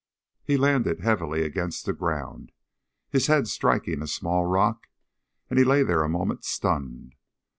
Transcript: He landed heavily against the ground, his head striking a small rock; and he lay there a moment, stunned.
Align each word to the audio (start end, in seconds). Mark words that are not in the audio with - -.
He 0.43 0.57
landed 0.57 1.01
heavily 1.01 1.43
against 1.43 1.85
the 1.85 1.93
ground, 1.93 2.51
his 3.11 3.27
head 3.27 3.47
striking 3.47 4.01
a 4.01 4.07
small 4.07 4.45
rock; 4.45 4.87
and 5.47 5.59
he 5.59 5.63
lay 5.63 5.83
there 5.83 6.01
a 6.01 6.09
moment, 6.09 6.43
stunned. 6.43 7.13